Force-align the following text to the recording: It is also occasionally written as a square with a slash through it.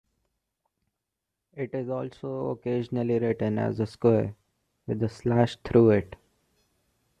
It 1.53 1.75
is 1.75 1.87
also 1.87 2.49
occasionally 2.49 3.19
written 3.19 3.59
as 3.59 3.79
a 3.79 3.85
square 3.85 4.33
with 4.87 5.03
a 5.03 5.09
slash 5.09 5.57
through 5.63 5.91
it. 5.91 6.15